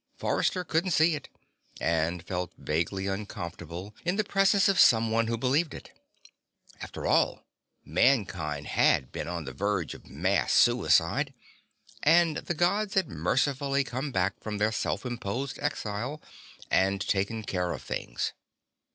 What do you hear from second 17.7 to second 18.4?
of things.